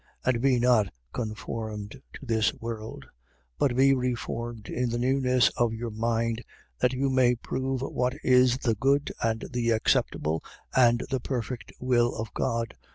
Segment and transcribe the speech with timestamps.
[0.25, 0.33] 12:2.
[0.33, 3.05] And be not conformed to this world:
[3.59, 6.41] but be reformed in the newness of your mind,
[6.79, 10.43] that you may prove what is the good and the acceptable
[10.75, 12.73] and the perfect will of God.